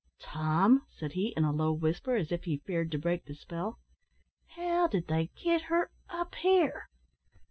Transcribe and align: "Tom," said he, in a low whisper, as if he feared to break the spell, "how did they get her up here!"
"Tom," 0.17 0.81
said 0.89 1.11
he, 1.11 1.27
in 1.37 1.43
a 1.43 1.51
low 1.51 1.71
whisper, 1.71 2.15
as 2.15 2.31
if 2.31 2.45
he 2.45 2.57
feared 2.57 2.91
to 2.91 2.97
break 2.97 3.25
the 3.25 3.35
spell, 3.35 3.77
"how 4.47 4.87
did 4.87 5.05
they 5.05 5.29
get 5.35 5.61
her 5.69 5.91
up 6.09 6.33
here!" 6.33 6.89